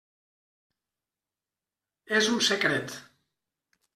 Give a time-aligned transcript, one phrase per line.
[2.21, 2.97] És un secret.